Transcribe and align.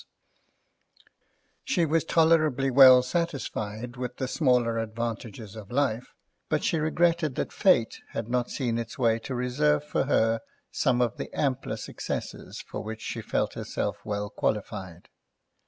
She 1.63 1.85
was 1.85 2.03
tolerably 2.03 2.71
well 2.71 3.03
satisfied 3.03 3.97
with 3.97 4.17
the 4.17 4.27
smaller 4.27 4.79
advantages 4.79 5.55
of 5.55 5.69
life, 5.69 6.07
but 6.49 6.63
she 6.63 6.79
regretted 6.79 7.35
that 7.35 7.53
Fate 7.53 7.99
had 8.09 8.27
not 8.27 8.49
seen 8.49 8.79
its 8.79 8.97
way 8.97 9.19
to 9.19 9.35
reserve 9.35 9.83
for 9.83 10.05
her 10.05 10.41
some 10.71 11.01
of 11.01 11.17
the 11.17 11.29
ampler 11.39 11.77
successes 11.77 12.61
for 12.67 12.81
which 12.81 13.01
she 13.01 13.21
felt 13.21 13.53
herself 13.53 14.03
well 14.03 14.31
qualified. 14.31 15.07